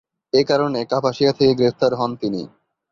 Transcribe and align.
এ 0.33 0.41
কারণে 0.43 0.79
কাপাসিয়া 0.91 1.31
থেকে 1.33 1.53
গ্রেফতার 1.55 1.93
হন 1.95 2.11
তিনি। 2.21 2.41